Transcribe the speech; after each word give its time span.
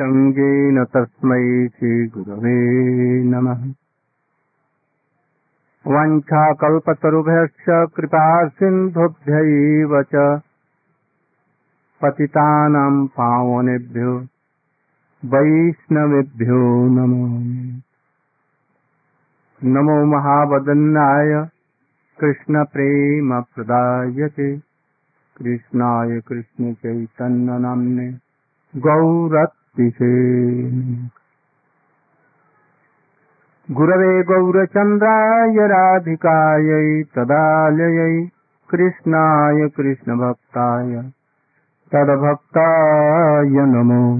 श्रीमदानन्दतीर्थभक्तिप्रदायकाञ्चेन 0.00 0.84
तस्मै 0.84 1.68
श्रीगुरवे 1.68 3.24
नमः। 3.24 3.72
वञ्छाकल्पतरुभ्यश्च 5.86 7.90
कृपा 7.96 8.48
सिन्धुभ्यैव 8.48 10.02
च। 10.02 10.40
पतितानां 12.02 13.06
पावनेभ्यो 13.06 14.26
वैष्णवेभ्यो 15.24 16.88
नमो। 16.88 17.42
नमो 19.64 20.04
महावदन्नाय 20.04 21.48
कृष्णप्रेमप्रदायते 22.20 24.60
कृष्णाय 25.36 26.20
कृष्णचैतन्यनाम्ने 26.20 28.12
गुरवे 33.70 34.22
गौरचन्द्राय 34.22 35.66
राधिकायै 35.66 37.02
तदालयै 37.02 38.26
कृष्णाय 38.70 39.68
कृष्णभक्ताय 39.68 41.02
तद्भक्ताय 41.92 43.48
नमो। 43.48 44.16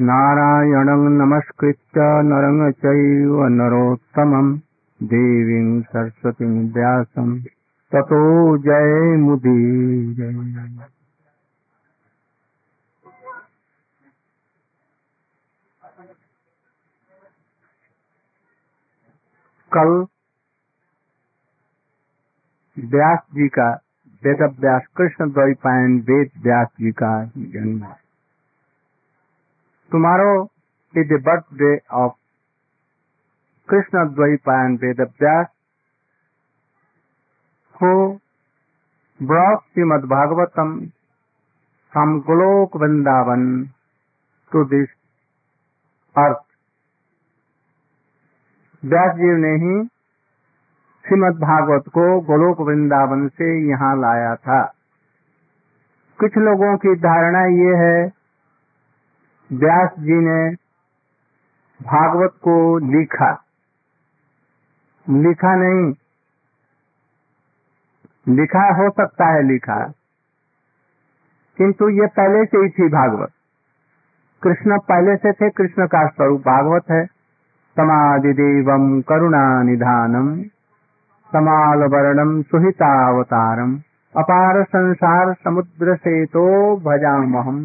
नारायणं 0.00 1.08
नमस्कृत्य 1.08 2.00
नरं 2.00 2.70
चैव 2.70 3.44
नरोत्तमम् 3.44 4.58
देवीं 5.02 5.80
सरस्वतीं 5.80 6.72
व्यासं 6.72 7.57
ततो 7.92 8.22
जयमुदीरये 8.58 10.32
कल 19.72 19.90
व्यास 22.76 23.18
जी 23.34 23.48
का, 23.48 23.70
वेद 24.22 24.42
व्यास, 24.60 24.82
कृष्ण 24.96 25.30
द्वैपायन, 25.30 25.98
वेद 26.00 26.30
व्यास 26.42 26.68
जी 26.80 26.92
का 26.92 27.12
जन्म। 27.24 27.84
है 27.84 27.96
is 30.94 31.08
the 31.08 31.22
birthday 31.24 31.78
of 31.92 32.12
Krishna 33.68 34.08
Dvaipayana, 34.14 34.76
Ved 34.76 35.00
Vyas 35.00 35.46
देखो 37.82 38.12
Brock 39.26 39.60
Shrimad 39.62 40.04
Bhagavatam 40.04 40.86
समोक 41.92 42.76
Vrindavan 42.76 43.64
to 44.52 44.64
this 44.64 44.88
earth. 46.16 46.42
Vyas 48.84 49.14
ji 49.16 49.30
ने 49.36 49.52
ही 49.54 49.86
श्रीमद 51.06 51.36
भागवत 51.36 51.84
को 51.88 52.20
गोलोक 52.20 52.60
वृंदावन 52.60 53.28
से 53.28 53.68
यहाँ 53.68 54.00
लाया 54.00 54.34
था। 54.36 54.62
कुछ 56.20 56.36
लोगों 56.36 56.76
की 56.76 56.94
धारणा 56.94 57.44
ये 57.46 57.76
है 57.76 58.12
व्यास 59.52 59.90
जी 59.98 60.14
ने 60.14 60.54
भागवत 61.80 62.30
को 62.30 62.78
लिखा। 62.78 63.32
लिखा 65.10 65.54
नहीं 65.54 65.94
लिखा 68.28 68.62
हो 68.74 68.88
सकता 68.90 69.26
है 69.26 69.42
लिखा, 69.42 69.76
किंतु 71.58 71.88
ये 71.90 72.06
पहले 72.16 72.44
से 72.44 72.58
ही 72.58 72.68
थी 72.68 72.88
भागवत। 72.88 73.30
कृष्ण 74.42 74.78
पहले 74.88 75.16
से 75.16 75.32
थे, 75.32 75.48
कृष्ण 75.50 75.86
का 75.86 76.06
स्वरूप 76.06 76.40
भागवत 76.40 76.90
है। 76.90 77.04
समादिदेवम 77.76 79.00
करुणा 79.00 79.42
निधानम 79.62 80.28
समाल 81.32 81.82
वर्णम 81.84 82.30
सुहितावतारम 82.42 83.74
अपार 84.14 84.62
संसार 84.64 85.32
समुद्र 85.34 85.94
से 85.96 86.24
तो 86.26 86.44
भजामहम 86.80 87.58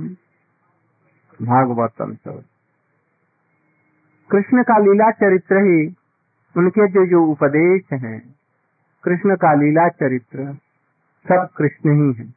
भागवतम 1.40 2.14
कृष्ण 4.30 4.64
का 4.64 4.78
लीला 4.78 5.10
चरित्र 5.12 5.64
ही 5.64 5.80
उनके 6.56 6.88
जो 6.88 7.06
जो 7.06 7.24
उपदेश 7.26 7.94
हैं 7.94 8.20
कृष्ण 9.04 9.36
का 9.36 9.54
लीला 9.54 9.90
चरित्र 9.90 10.54
सब 11.30 11.48
कृष्ण 11.58 11.92
ही 11.92 12.14
है। 12.14 12.34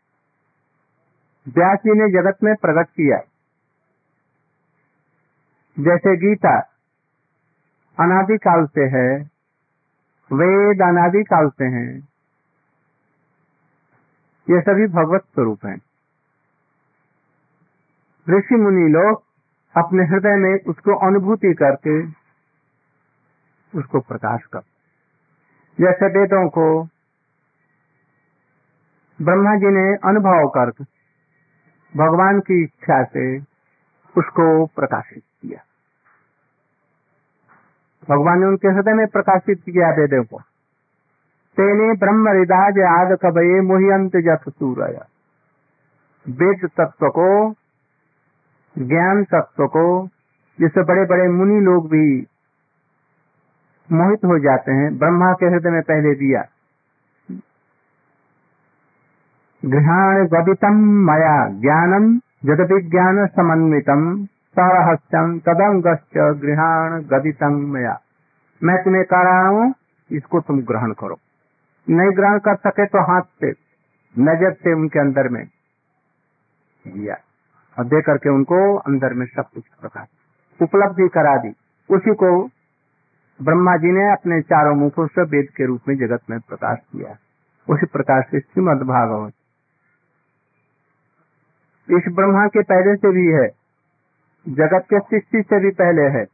व्यास 1.49 1.79
जी 1.79 1.91
ने 1.91 2.11
जगत 2.11 2.39
में 2.45 2.55
प्रकट 2.55 2.89
किया। 2.89 3.19
जैसे 5.79 6.17
गीता 6.17 6.59
अनादिकाल 8.01 8.67
से 8.67 8.81
है, 8.81 9.19
वेद 10.33 10.83
अनादिकाल 10.83 11.49
से 11.49 11.65
हैं, 11.65 12.09
ये 14.51 14.61
सभी 14.61 14.87
भगवत 14.87 15.21
स्वरूप 15.21 15.67
हैं। 15.67 15.79
ऋषि 18.29 18.55
मुनि 18.55 18.93
लोग 18.93 19.23
अपने 19.77 20.05
हृदय 20.05 20.37
में 20.37 20.59
उसको 20.69 20.95
अनुभूति 20.95 21.55
करके 21.55 22.07
उसको 23.79 24.01
प्रकाश 24.01 24.41
कर 24.53 24.61
जैसे 25.81 26.07
वेदों 26.07 26.49
को 26.49 26.83
ब्रह्मा 29.23 29.55
जी 29.57 29.67
ने 29.67 29.95
अनुभव 29.95 30.49
कर 30.49 30.85
भगवान 31.97 32.41
की 32.41 32.63
इच्छा 32.63 33.05
से 33.05 33.39
उसको 34.19 34.67
प्रकाशित 34.67 35.23
किया। 35.43 35.59
भगवान 38.11 38.41
ने 38.41 38.47
उनके 38.47 38.69
हृदय 38.69 38.93
में 38.93 39.07
प्रकाशित 39.07 39.61
किया 39.61 39.89
वेदों 39.91 40.25
को। 40.25 40.39
तेने 41.57 41.95
ब्रह्म 41.95 42.29
हृदाज 42.29 42.79
आद 42.79 43.19
कबये 43.23 43.61
मोहियंत 43.61 44.17
जथ 44.17 44.51
सूरय। 44.51 45.07
वेद 46.29 46.71
तत्व 46.77 47.09
को, 47.09 47.55
ज्ञान 48.79 49.25
तत्व 49.25 49.67
को 49.67 50.07
जिससे 50.61 50.83
बड़े 50.83 51.05
बड़े 51.05 51.29
मुनि 51.29 51.61
लोग 51.61 51.89
भी 51.91 52.27
मोहित 53.91 54.25
हो 54.25 54.39
जाते 54.39 54.73
हैं। 54.73 54.99
ब्रह्मा 54.99 55.33
के 55.33 55.47
हृदय 55.47 55.71
में 55.71 55.83
पहले 55.83 56.15
दिया। 56.15 56.43
गृहाण 59.63 60.27
गदितम 60.27 60.81
मया 61.07 61.37
ज्ञानम 61.61 62.17
जद 62.45 62.61
विज्ञान 62.73 63.27
समन्वितम, 63.27 64.25
सरहस्यम 64.57 65.39
तदंगश्च 65.39 66.19
गृहाण 66.41 67.01
गदितम 67.03 67.55
मया। 67.73 67.99
मैं 68.63 68.77
तुम्हें 68.85 69.05
कह 69.05 69.23
रहा 69.23 69.47
हूँ, 69.49 69.75
इसको 70.11 70.41
तुम 70.41 70.61
ग्रहण 70.63 70.93
करो। 70.93 71.19
नहीं 71.87 72.17
ग्रहण 72.17 72.39
कर 72.39 72.57
सके 72.57 72.87
तो 72.87 73.03
हाथ 73.03 73.23
से, 73.41 73.51
नज़र 74.15 74.53
से 74.53 74.73
उनके 74.73 75.01
अंदर 75.01 75.29
में 75.29 75.45
दिया। 76.85 77.17
और 77.77 77.85
दे 77.85 78.01
करके 78.03 78.31
उनको 78.31 78.59
अंदर 78.77 79.13
में 79.13 79.27
सब 79.27 79.45
कुछ 79.55 79.65
प्रकाश 79.81 80.63
उपलब्धि 80.63 81.09
करा 81.09 81.37
दी। 81.37 81.53
उसी 81.91 82.15
को 82.15 82.29
ब्रह्मा 83.43 83.77
जी 83.77 83.93
ने 83.93 84.13
अपने 84.13 84.41
चारों 84.43 84.77
मुखों 84.77 85.07
से 85.07 85.23
वेद 85.23 85.49
के 85.57 85.67
रूप 85.67 85.81
में 85.89 85.97
जगत 85.97 86.21
में 86.31 86.41
प्रकाश 86.41 86.79
किया। 86.79 87.17
उसी 87.75 87.87
प्रकार 87.87 88.23
से 88.23 88.41
श्रीमद 88.41 88.83
भागवत। 88.83 89.33
इस 91.91 92.13
ब्रह्मा 92.13 92.47
के 92.47 92.63
पहले 92.63 92.97
से 92.97 93.13
भी 93.13 93.27
है, 93.27 93.49
जगत 94.49 94.87
के 94.91 95.01
सृष्टि 95.01 95.43
से 95.43 95.61
भी 95.61 95.71
पहले 95.71 96.03
है। 96.03 96.27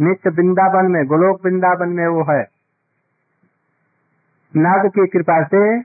नित्य 0.00 0.30
वृंदावन 0.30 0.90
में, 0.90 1.06
गोलोक 1.06 1.46
वृंदावन 1.46 1.88
में 1.88 2.06
वो 2.06 2.22
है। 2.22 2.46
नाग 4.56 4.88
की 4.88 5.06
कृपा 5.06 5.44
से 5.44 5.78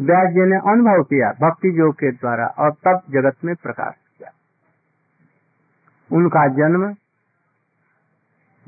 व्यास 0.00 0.28
जी 0.28 0.40
ने 0.40 0.56
अनुभव 0.56 1.02
किया, 1.02 1.30
भक्ति 1.30 1.78
योग 1.78 1.94
के 1.94 2.12
द्वारा, 2.12 2.46
और 2.46 2.70
तब 2.70 3.02
जगत 3.10 3.36
में 3.44 3.54
प्रकाश 3.54 3.94
किया। 4.18 4.30
उनका 6.12 6.48
जन्म 6.48 6.96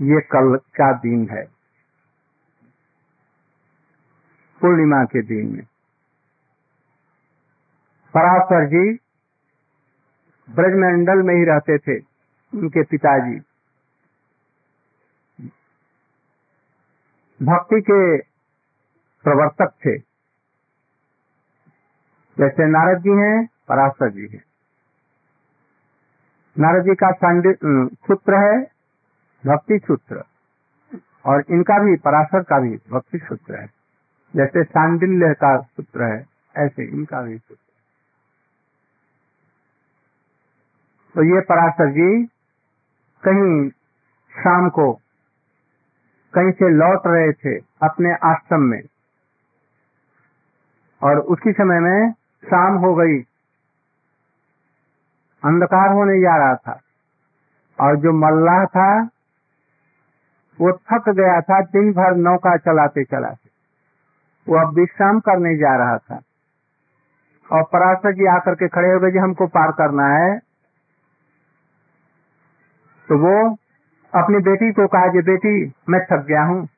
ये 0.01 0.21
कल 0.21 0.57
का 0.57 0.93
दिन 0.93 1.29
है। 1.31 1.45
पूर्णिमा 4.61 5.05
के 5.05 5.23
दिन 5.23 5.53
में। 5.53 5.63
पराशर 8.15 8.67
जी 8.67 8.93
ब्रजमंडल 10.51 11.23
में 11.23 11.35
ही 11.35 11.45
रहते 11.45 11.79
थे, 11.79 11.99
उनके 12.55 12.83
पिताजी। 12.83 13.39
भक्ति 17.43 17.81
के 17.81 18.19
प्रवर्तक 19.23 19.73
थे। 19.87 19.99
जैसे 22.39 22.67
नारद 22.67 22.99
जी 22.99 23.11
हैं, 23.11 23.49
पराशर 23.69 24.11
जी 24.11 24.27
हैं। 24.27 24.45
नारद 26.59 26.85
जी 26.85 26.95
का 26.95 27.11
सूत्र 28.07 28.35
है 28.37 28.72
भक्ति 29.47 29.79
सूत्र 29.79 30.25
और 31.27 31.45
इनका 31.51 31.79
भी, 31.79 31.97
पराशर 31.97 32.43
का 32.43 32.59
भी 32.59 32.79
भक्ति 32.91 33.19
सूत्र 33.19 33.55
है। 33.55 33.67
जैसे 34.37 34.65
सांडिल्य 34.65 35.35
का 35.35 35.61
सूत्र 35.61 36.03
है, 36.03 36.27
ऐसे 36.57 36.85
इनका 36.85 37.23
भी 37.23 37.39
सूत्र 37.39 37.59
तो 41.15 41.23
ये 41.23 41.41
पराशर 41.41 41.91
जी 41.91 42.25
कहीं 43.25 43.71
शाम 44.43 44.69
को 44.69 44.93
कहीं 46.35 46.53
से 46.53 46.69
लौट 46.69 47.03
रहे 47.07 47.33
थे 47.33 47.59
अपने 47.83 48.15
आश्रम 48.15 48.61
में। 48.61 48.83
और 51.03 51.19
उसी 51.19 51.53
समय 51.53 51.81
में 51.81 52.13
शाम 52.45 52.75
हो 52.75 52.95
गई। 52.95 53.21
अंधकार 55.45 55.93
होने 55.93 56.21
जा 56.21 56.37
रहा 56.37 56.55
था। 56.55 56.81
और 57.81 57.97
जो 57.97 58.13
मल्लाह 58.13 58.65
था 58.65 59.09
वो 60.63 60.73
थक 60.73 61.09
गया 61.09 61.41
था, 61.41 61.61
दिन 61.61 61.93
भर 61.93 62.15
नौका 62.15 62.57
चलाते 62.57 63.05
चलाते। 63.05 63.51
वो 64.49 64.59
अब 64.59 64.75
विश्राम 64.75 65.21
करने 65.21 65.57
जा 65.57 65.77
रहा 65.77 65.99
था। 65.99 66.21
और 67.53 67.63
पराशर 67.63 68.13
जी 68.13 68.27
आकर 68.27 68.55
के 68.55 68.69
खड़े 68.69 68.91
हो 68.91 69.01
गए, 69.01 69.11
जी, 69.11 69.19
हमको 69.19 69.47
पार 69.47 69.73
करना 69.73 70.07
है। 70.07 70.39
तो 73.09 73.19
वो 73.19 73.57
अपनी 74.15 74.39
बेटी 74.39 74.73
को 74.73 74.87
कहा 74.87 75.13
कि 75.13 75.23
बेटी, 75.23 75.73
मैं 75.89 76.01
थक 76.13 76.27
गया 76.27 76.43
हूँ। 76.43 76.69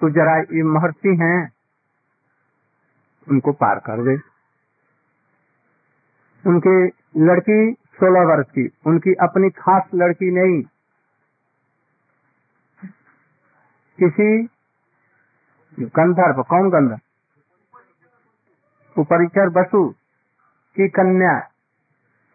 तो 0.00 0.10
जरा 0.10 0.36
ये 0.36 0.62
महर्षि 0.62 1.16
हैं, 1.22 1.52
उनको 3.30 3.52
पार 3.52 3.78
कर 3.78 4.04
दे। 4.04 4.30
उनकी 6.46 6.86
लड़की 7.16 7.72
सोलह 7.72 8.20
वर्ष 8.20 8.46
की, 8.50 8.70
उनकी 8.86 9.14
अपनी 9.14 9.50
खास 9.50 9.82
लड़की 9.94 10.30
नहीं 10.30 10.62
किसी 14.02 14.42
गंधर्व, 15.80 16.42
कौन 16.42 16.70
गंधर्व 16.70 16.98
उपरिचर 19.00 19.48
बसु 19.48 19.94
की 20.76 20.88
कन्या। 20.88 21.50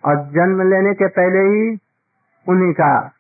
और 0.05 0.29
जन्म 0.29 0.61
लेने 0.61 0.93
के 0.93 1.07
पहले 1.07 1.39
ही 1.39 1.79
उन्हीं 2.49 2.73
का। 2.73 3.11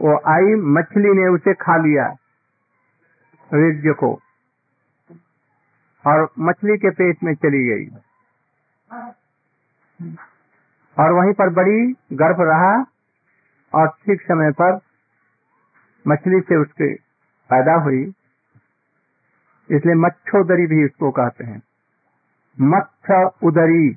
वो 0.00 0.20
आई, 0.26 0.54
मछली 0.54 1.08
ने 1.08 1.28
उसे 1.28 1.54
खा 1.54 1.76
लिया 1.76 2.08
वीर्य 3.54 3.92
को। 3.92 4.20
और 6.06 6.32
मछली 6.38 6.78
के 6.78 6.90
पेट 6.90 7.16
में 7.22 7.34
चली 7.34 7.64
गई। 7.64 7.86
और 10.98 11.12
वहीं 11.12 11.32
पर 11.32 11.48
बड़ी 11.48 11.92
गर्भ 12.12 12.36
रहा, 12.40 12.86
और 13.74 13.88
ठीक 13.88 14.20
समय 14.22 14.50
पर 14.50 14.78
मछली 16.08 16.40
से 16.40 16.56
उसके 16.56 17.07
पैदा 17.50 17.74
हुई, 17.74 18.02
इसलिए 19.70 19.94
मच्छोदरी 19.94 20.66
भी 20.66 20.84
इसको 20.84 21.10
कहते 21.10 21.44
हैं। 21.44 21.62
मत्स्य 22.60 23.30
उदरी, 23.46 23.96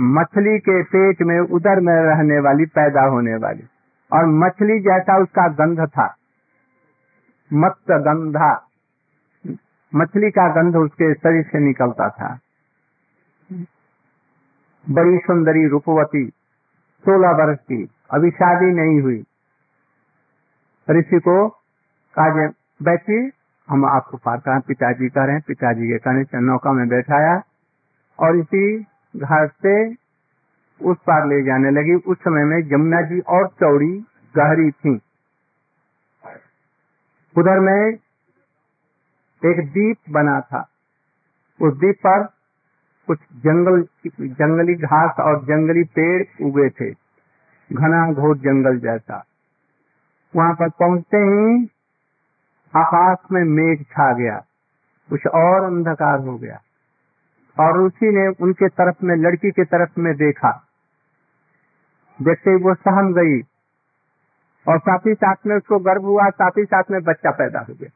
मछली 0.00 0.58
के 0.58 0.82
पेट 0.82 1.22
में 1.22 1.40
उदर 1.40 1.80
में 1.80 1.94
रहने 1.94 2.38
वाली, 2.38 2.64
पैदा 2.64 3.02
होने 3.02 3.36
वाली। 3.36 3.62
और 4.12 4.26
मछली 4.26 4.80
जैसा 4.80 5.22
उसका 5.22 5.48
गंध 5.48 5.88
था 5.88 6.16
मत्स्य 7.52 7.98
गंधा, 7.98 8.68
मछली 9.94 10.30
का 10.30 10.54
गंध 10.54 10.76
उसके 10.76 11.14
शरीर 11.14 11.42
से 11.42 11.58
निकलता 11.58 12.08
था। 12.08 12.38
बड़ी 14.90 15.18
सुंदरी 15.18 15.68
रूपवती, 15.68 16.28
सोलह 17.04 17.30
वर्ष 17.30 17.58
की, 17.58 17.88
अभी 18.10 18.30
शादी 18.30 18.66
नहीं 18.66 19.00
हुई। 19.00 19.24
ऋषि 20.90 21.18
को 21.18 21.65
कहा 22.18 22.48
बैठिए 22.82 23.30
हम 23.70 23.84
आपको 23.84 24.16
पार 24.16 24.38
करें 24.38 24.60
पिताजी 24.60 25.08
कह 25.08 25.24
रहे 25.24 25.34
हैं 25.34 25.42
पिताजी 25.46 25.88
के 25.88 25.98
कहने 25.98 26.24
से 26.24 26.40
नौका 26.40 26.72
में 26.72 26.88
बैठाया 26.88 27.42
और 28.18 28.36
इसी 28.36 28.80
घाट 29.16 29.50
से 29.50 29.92
उस 30.82 30.96
पार 30.96 31.26
ले 31.26 31.42
जाने 31.42 31.70
लगी। 31.70 31.94
उस 31.94 32.18
समय 32.18 32.44
में 32.44 32.68
जमुना 32.68 33.00
जी 33.00 33.20
और 33.20 33.48
चौड़ी 33.48 34.04
गहरी 34.36 34.70
थी। 34.70 35.00
उधर 37.38 37.60
में 37.60 37.98
एक 39.44 39.68
दीप 39.68 39.96
बना 40.10 40.40
था। 40.40 40.68
उस 41.62 41.74
दीप 41.74 41.96
पर 41.96 42.22
कुछ 43.06 43.18
जंगल, 43.20 43.82
जंगली 44.20 44.74
घास 44.74 45.16
और 45.20 45.42
जंगली 45.42 45.84
पेड़ 45.84 46.22
उगे 46.44 46.68
थे। 46.70 46.90
घना 47.72 48.12
घोर 48.12 48.36
जंगल 48.36 48.78
जैसा। 48.78 49.24
वहाँ 50.36 50.54
पर 50.54 50.68
पहुँचते 50.68 51.16
ही 51.16 51.75
आकाश 52.76 53.18
में 53.32 53.44
मेघ 53.44 53.82
छा 53.82 54.12
गया, 54.12 54.44
कुछ 55.10 55.26
और 55.26 55.64
अंधकार 55.64 56.18
हो 56.18 56.38
गया। 56.38 56.60
और 57.60 57.78
उसी 57.78 58.10
ने 58.10 58.28
उनके 58.28 58.68
तरफ़ 58.68 58.96
में, 59.04 59.16
लड़की 59.16 59.50
के 59.50 59.64
तरफ़ 59.64 60.00
में 60.00 60.16
देखा। 60.16 60.62
देखते 62.22 62.50
ही 62.50 62.56
वो 62.56 62.74
सहम 62.74 63.14
गई 63.14 63.40
और 64.68 64.78
साथ 64.78 64.98
ही 64.98 65.14
साथ 65.14 65.34
में 65.46 65.56
उसको 65.56 65.78
गर्भ 65.78 66.02
हुआ, 66.02 66.28
साथ 66.30 66.50
ही 66.50 66.64
साथ 66.64 66.82
में 66.90 67.02
बच्चा 67.02 67.30
पैदा 67.30 67.60
हो 67.60 67.74
गया। 67.74 67.88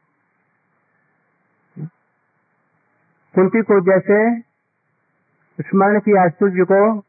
कुंती 3.35 3.61
को 3.61 3.81
जैसे 3.81 4.41
स्मरण 5.61 5.99
किया 5.99 6.27
सूर्य 6.27 6.63
को 6.63 6.99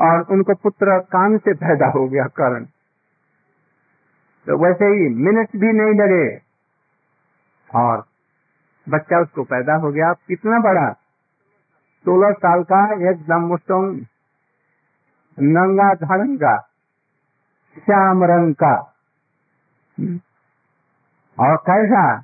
और 0.00 0.22
उनको 0.22 0.54
पुत्र 0.54 0.98
कान 0.98 1.38
से 1.38 1.54
पैदा 1.54 1.86
हो 1.86 2.08
गया 2.08 2.24
करण। 2.24 2.64
तो 4.46 4.58
वैसे 4.58 4.84
ही 4.84 5.08
मिनट 5.08 5.48
भी 5.56 5.72
नहीं 5.72 5.94
लगे। 6.00 6.51
और 7.74 8.04
बच्चा 8.88 9.20
उसको 9.20 9.44
पैदा 9.44 9.74
हो 9.74 9.92
गया। 9.92 10.12
कितना 10.12 10.58
बड़ा? 10.58 10.92
सोलह 12.04 12.32
साल 12.32 12.62
का 12.62 13.10
एकदम 13.10 13.40
मुस्टोंग 13.40 14.00
नंगा 15.40 15.94
धड़ंगा, 15.94 16.56
श्याम 17.74 18.24
रंग 18.24 18.54
का। 18.54 18.74
और 21.38 21.56
कैसा? 21.56 22.16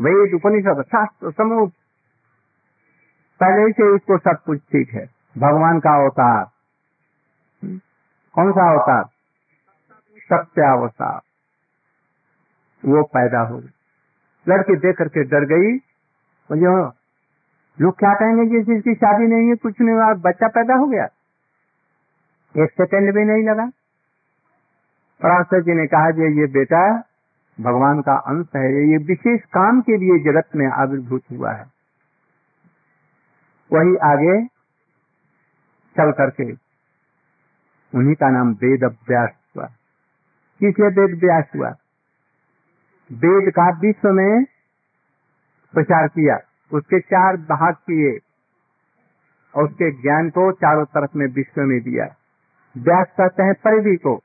वेद 0.00 0.34
उपनिषद, 0.34 0.82
शास्त्र, 0.82 1.30
समूह। 1.32 1.68
पहले 3.40 3.72
से 3.72 3.82
उसको 3.82 4.18
सब 4.18 4.42
कुछ 4.46 4.60
ठीक 4.60 4.90
है। 4.94 5.06
भगवान 5.38 5.80
का 5.80 5.90
अवतार। 6.02 6.44
कौन 8.34 8.52
सा 8.52 8.70
अवतार? 8.72 9.04
सत्य 10.20 10.62
अवतार 10.62 11.20
वो 12.84 13.02
पैदा 13.02 13.40
हो 13.40 13.58
गई 13.58 13.79
लड़की 14.48 14.76
देख 14.76 14.96
करके 14.96 15.24
डर 15.24 15.44
गई। 15.44 15.78
जो 16.50 16.92
लोग 17.80 17.98
क्या 17.98 18.14
कहेंगे 18.14 18.44
जिस 18.46 18.66
जिसकी 18.66 18.94
शादी 18.94 19.26
नहीं 19.26 19.48
है, 19.48 19.54
कुछ 19.54 19.80
नहीं 19.80 19.94
हुआ 19.94 20.14
बच्चा 20.14 20.48
पैदा 20.48 20.74
हो 20.74 20.86
गया? 20.86 21.04
एक 22.56 22.70
सेकंड 22.70 23.14
भी 23.14 23.24
नहीं 23.24 23.44
लगा। 23.44 23.66
पराशर 25.22 25.62
जी 25.62 25.74
ने 25.74 25.86
कहा 25.86 26.10
कि 26.10 26.40
ये 26.40 26.46
बेटा 26.46 27.02
भगवान 27.60 28.00
का 28.00 28.14
अंश 28.14 28.46
है, 28.56 28.90
ये 28.90 28.96
विशेष 28.96 29.40
काम 29.40 29.80
के 29.80 29.96
लिए 29.96 30.32
जगत 30.32 30.56
में 30.56 30.66
आविर्भूत 30.66 31.22
हुआ 31.32 31.52
है। 31.52 31.64
वही 33.72 33.96
आगे 33.96 34.46
चल 35.96 36.12
करके 36.12 36.52
उन्हीं 37.98 38.14
का 38.14 38.30
नाम 38.30 38.52
वेद 38.52 38.84
अभ्यास 38.84 39.30
हुआ। 39.56 39.64
किस 40.60 40.74
वेद 40.80 41.20
व्यास 41.24 41.44
हुआ? 41.56 41.74
वेद 43.12 43.50
का 43.50 43.78
विश्व 43.78 44.12
में 44.12 44.44
प्रचार 45.72 46.08
किया। 46.08 46.38
उसके 46.72 47.00
चार 47.00 47.36
भाग 47.36 47.74
किए 47.74 48.18
और 49.54 49.64
उसके 49.64 49.90
ज्ञान 50.02 50.30
को 50.30 50.52
चारों 50.52 50.84
तरफ़ 50.84 51.10
में 51.16 51.26
विश्व 51.26 51.62
में 51.62 51.80
दिया। 51.80 52.04
व्यास 52.76 53.06
कहते 53.18 53.42
हैं, 53.42 53.54
परिधि 53.54 53.96
को 53.96 54.20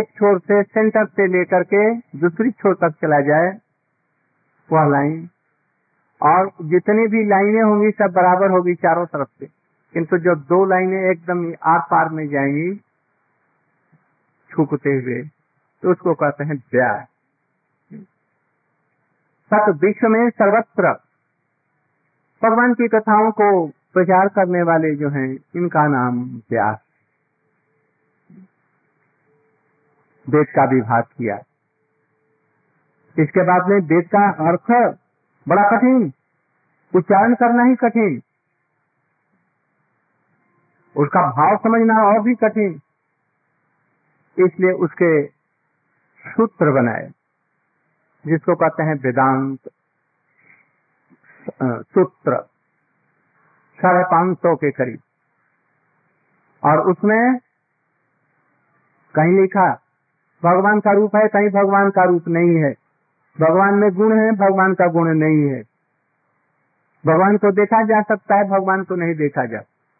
एक 0.00 0.06
छोर 0.16 0.38
से 0.38 0.62
सेंटर 0.62 1.06
से 1.06 1.26
लेकर 1.26 1.62
के 1.62 1.94
दूसरी 1.94 2.50
छोर 2.50 2.74
तक 2.74 2.90
चला 2.90 3.20
जाए, 3.20 3.58
वह 4.72 4.88
लाइन। 4.88 5.28
और 6.22 6.52
जितनी 6.62 7.06
भी 7.06 7.24
लाइनें 7.24 7.62
होंगी, 7.62 7.90
सब 7.90 8.12
बराबर 8.16 8.50
होगी 8.50 8.74
चारों 8.74 9.06
तरफ़ 9.06 9.28
से। 9.40 9.46
किंतु 9.92 10.18
जो 10.18 10.34
दो 10.34 10.64
लाइनें 10.64 11.10
एकदम 11.10 11.52
आर 11.62 11.80
पार 11.80 12.08
में 12.08 12.28
जाएँगी 12.28 12.76
छुपते 14.50 14.90
हुए 14.90 15.22
तो 15.82 15.90
उसको 15.90 16.14
कहते 16.14 16.44
हैं 16.44 16.56
व्यास। 16.72 17.06
सत 19.54 19.80
विश्व 19.84 20.08
में 20.08 20.30
सर्वत्र। 20.30 20.92
भगवान 22.42 22.74
की 22.74 22.88
कथाओं 22.88 23.30
को 23.30 23.66
प्रचार 23.66 24.28
करने 24.28 24.62
वाले 24.62 24.96
जो 24.96 25.08
हैं, 25.08 25.38
इनका 25.56 25.86
नाम 25.86 26.36
व्यास। 26.36 26.78
वेद 30.28 30.46
का 30.46 30.64
विभाग 30.64 31.02
किया। 31.02 31.36
इसके 33.18 33.44
बाद 33.44 33.68
में 33.68 33.80
वेद 33.80 34.04
का 34.06 34.30
अर्थ 34.30 34.98
बड़ा 35.48 35.70
कठिन। 35.70 36.12
उच्चारण 36.96 37.34
करना 37.34 37.64
ही 37.64 37.76
कठिन। 37.76 38.22
उसका 40.96 41.22
भाव 41.22 41.56
समझना 41.56 42.02
और 42.02 42.20
भी 42.20 42.34
कठिन। 42.34 42.80
इसलिए 44.46 44.72
उसके 44.72 45.26
सूत्र 46.26 46.70
बनाए। 46.70 47.10
जिसको 48.26 48.54
कहते 48.54 48.82
हैं 48.82 48.94
वेदांत 48.94 49.58
सूत्र, 51.62 52.36
साढ़े 53.80 54.04
पाँच 54.04 54.38
सौ 54.38 54.56
के 54.56 54.70
करीब। 54.70 54.98
और 56.64 56.80
उसमें 56.80 57.38
कहीं 59.14 59.40
लिखा, 59.40 59.74
भगवान 60.44 60.80
का 60.80 60.92
रूप 60.92 61.16
है, 61.16 61.28
कहीं 61.28 61.48
भगवान 61.48 61.90
का 61.90 62.04
रूप 62.04 62.28
नहीं 62.28 62.56
है। 62.56 62.74
भगवान 63.40 63.74
में 63.74 63.90
गुण 63.90 64.20
है, 64.20 64.32
भगवान 64.32 64.74
का 64.74 64.86
गुण 64.86 65.08
नहीं 65.08 65.50
है। 65.50 65.62
भगवान 67.06 67.36
को 67.36 67.52
देखा 67.52 67.82
जा 67.82 68.02
सकता 68.02 68.36
है, 68.36 68.44
भगवान 68.44 68.84
को 68.84 68.94
नहीं 68.94 69.14
देखा 69.14 69.44
जा। 69.44 69.58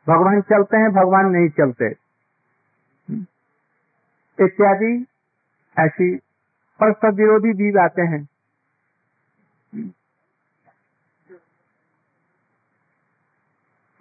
भगवान 0.08 0.40
चलते 0.40 0.76
हैं, 0.76 0.92
भगवान 0.92 1.26
नहीं 1.26 1.48
चलते। 1.48 1.90
इत्यादि, 4.44 5.06
ऐसी 5.78 6.20
परस्पर 6.80 7.10
विरोधी 7.10 7.52
भी 7.52 7.70
बातें 7.70 8.06
हैं। 8.06 8.28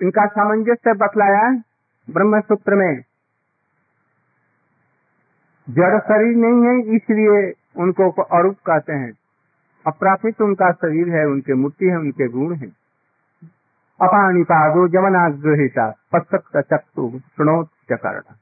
इनका 0.01 0.25
सामंजस्य 0.25 0.93
बतलाया 0.93 1.62
ब्रह्म 2.09 2.39
सूत्र 2.41 2.75
में। 2.75 3.03
जड़ 5.69 6.00
शरीर 6.00 6.36
नहीं 6.36 6.65
है, 6.65 6.95
इसलिए 6.95 7.53
उनको 7.77 8.12
अरूप 8.21 8.55
कहते 8.55 8.93
हैं। 8.93 9.13
अप्रापित 9.88 10.41
उनका 10.41 10.71
शरीर 10.71 11.09
है, 11.09 11.25
उनके 11.25 11.53
मूर्ति 11.53 11.86
है, 11.86 11.98
उनके 11.98 12.27
गुण 12.27 12.55
है। 12.55 12.67
अपाणी 14.01 14.43
पादो 14.43 14.88
जमनाग्रहिता 14.88 15.93
पश्चक्त 16.13 16.57
चक्षु 16.57 17.19
सुनोत 17.19 17.69
चकर्ण। 17.91 18.36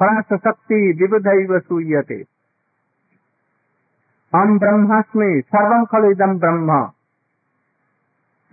परास 0.00 0.24
शक्ति 0.24 0.74
विविध 0.74 1.62
सूयते 1.62 2.24
हम 4.34 4.58
ब्रह्मास्मि 4.58 5.42
सर्वम 5.46 5.84
खल 5.84 6.10
इदम 6.10 6.38
ब्रह्म। 6.38 6.90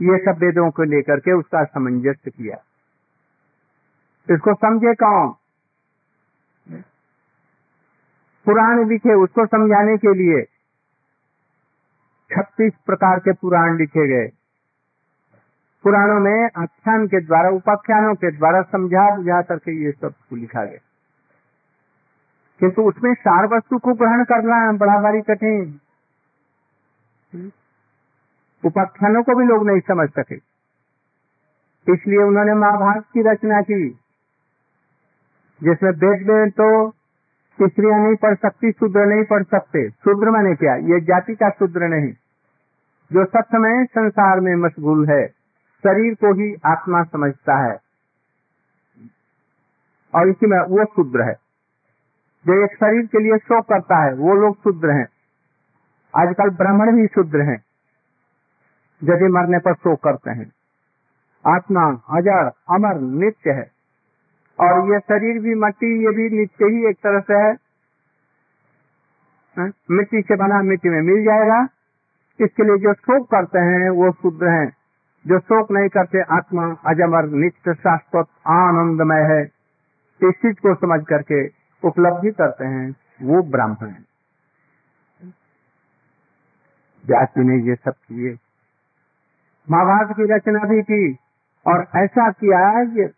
ये 0.01 0.17
सब 0.17 0.39
वेदों 0.39 0.71
को 0.71 0.83
लेकर 0.83 1.19
के 1.19 1.31
उसका 1.31 1.63
सामंजस्य 1.63 2.31
किया। 2.31 2.57
इसको 4.33 4.53
समझे 4.53 4.93
कौन? 4.93 5.35
पुराण 8.45 8.89
लिखे, 8.89 9.13
उसको 9.13 9.45
समझाने 9.45 9.97
के 9.97 10.13
लिए 10.13 10.43
छत्तीस 12.31 12.73
प्रकार 12.85 13.19
के 13.19 13.33
पुराण 13.33 13.77
लिखे 13.77 14.07
गए। 14.07 14.27
पुराणों 15.83 16.19
में 16.19 16.49
आख्यान 16.57 17.07
के 17.07 17.21
द्वारा, 17.21 17.49
उपाख्यानों 17.49 18.15
के 18.15 18.31
द्वारा 18.31 18.61
समझा 18.61 19.15
बुझा 19.15 19.41
करके 19.41 19.85
ये 19.85 19.91
सब 19.91 20.13
लिखा 20.33 20.65
गया। 20.65 20.90
किंतु 22.61 22.81
उसमें 22.81 23.13
सार 23.13 23.45
वस्तु 23.45 23.77
को 23.77 23.93
ग्रहण 23.93 24.23
करना 24.23 24.71
बड़ा 24.71 25.01
भारी 25.01 25.21
कठिन। 25.21 25.79
उपाख्यानों 28.65 29.23
को 29.23 29.35
भी 29.35 29.45
लोग 29.45 29.67
नहीं 29.67 29.79
समझ 29.79 30.09
सके। 30.09 30.35
इसलिए 31.93 32.17
उन्होंने 32.17 32.53
महाभारत 32.53 33.03
की 33.03 33.21
रचना 33.21 33.61
की। 33.61 33.89
जिसमें 35.63 35.91
वेद 35.91 36.29
में 36.29 36.49
तो 36.49 36.91
स्त्रियाँ 37.61 37.99
नहीं 37.99 38.15
पढ़ 38.15 38.35
सकती 38.35 38.71
शूद्र 38.71 39.05
नहीं 39.05 39.23
पढ़ 39.23 39.43
सकते। 39.43 39.89
शूद्र 39.89 40.29
मैंने 40.29 40.55
क्या? 40.55 40.75
ये 40.75 41.01
जाति 41.01 41.35
का 41.35 41.49
शूद्र 41.49 41.87
नहीं। 41.87 42.13
जो 43.13 43.25
सब 43.25 43.41
समय 43.41 43.85
संसार 43.85 44.39
में 44.39 44.55
मशगूल 44.55 45.09
है 45.09 45.27
शरीर 45.83 46.13
को 46.13 46.33
ही 46.33 46.55
आत्मा 46.65 47.03
समझता 47.03 47.57
है। 47.57 47.77
और 50.15 50.27
इसी 50.29 50.47
में 50.47 50.59
वो 50.59 50.85
शूद्र 50.85 51.21
है। 51.21 51.50
जो 52.47 52.63
एक 52.65 52.71
शरीर 52.71 53.05
के 53.05 53.19
लिए 53.19 53.37
शोक 53.37 53.65
करता 53.65 54.03
है, 54.03 54.13
वो 54.13 54.35
लोग 54.35 54.63
शूद्र 54.63 54.89
हैं। 54.89 55.07
आजकल 56.15 56.49
ब्राह्मण 56.49 56.95
भी 56.95 57.07
शूद्र 57.07 57.41
हैं, 57.41 57.63
यदि 59.03 59.27
मरने 59.27 59.59
पर 59.59 59.73
शोक 59.73 60.03
करते 60.03 60.31
हैं। 60.31 60.51
आत्मा 61.47 62.01
अजर 62.09 62.51
अमर, 62.69 62.99
नित्य 62.99 63.51
है। 63.51 63.71
और 64.59 64.93
ये 64.93 64.99
शरीर 64.99 65.41
भी, 65.41 65.55
मट्टी, 65.55 66.03
ये 66.03 66.09
भी 66.09 66.29
नित्य 66.29 66.65
ही 66.65 66.89
एक 66.89 66.95
तरह 66.95 67.19
से 67.19 67.33
है। 67.33 67.57
मिट्टी 69.91 70.21
से 70.21 70.35
बना 70.35 70.61
मिट्टी 70.61 70.89
में 70.89 71.01
मिल 71.01 71.23
जाएगा। 71.23 71.67
इसके 72.41 72.63
लिए 72.63 72.77
जो 72.77 72.93
शोक 72.93 73.31
करते 73.31 73.59
हैं, 73.59 73.89
वो 73.89 74.11
शुद्ध 74.11 74.43
हैं। 74.43 74.73
जो 75.27 75.39
शोक 75.39 75.71
नहीं 75.71 75.89
करते, 75.89 76.21
आत्मा, 76.21 76.75
अजमर, 76.85 77.25
नित्य, 77.25 77.73
शाश्वत, 77.73 78.25
आनंदमय 78.47 79.21
है। 79.21 79.43
इस 80.23 80.35
चीज़ 80.35 80.55
को 80.55 80.75
समझ 80.75 81.05
करके 81.05 81.60
उपलब्धि 81.83 82.31
करते 82.31 82.65
हैं, 82.65 82.95
वो 83.21 83.43
ब्राह्मण 83.43 83.89
है। 83.89 84.01
जाति 87.05 87.41
ने 87.41 87.69
ये 87.69 87.75
सब 87.75 87.91
किए। 87.91 88.37
महाभारत 89.69 90.15
की 90.17 90.23
रचना 90.23 90.59
भी 90.59 90.81
की 90.81 91.17
और 91.67 91.87
ऐसा 91.95 92.31
किया 92.31 92.81
ये। 92.81 93.11